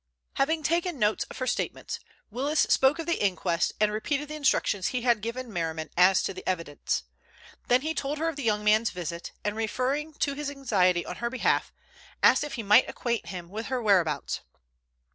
[0.33, 1.99] Having taken notes of her statements,
[2.31, 6.33] Willis spoke of the inquest and repeated the instructions he had given Merriman as to
[6.33, 7.03] the evidence.
[7.67, 11.17] Then he told her of the young man's visit, and referring to his anxiety on
[11.17, 11.71] her behalf,
[12.23, 14.39] asked if he might acquaint him with her whereabouts.